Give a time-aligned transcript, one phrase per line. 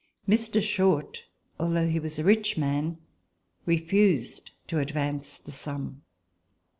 [0.27, 0.63] Mr.
[0.63, 1.25] Short,
[1.59, 2.97] although he was a rich man,
[3.67, 6.01] refused to advance the sum.